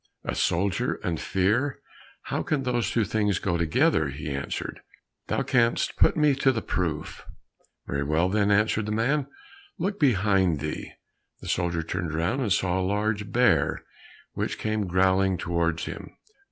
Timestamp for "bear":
13.31-13.83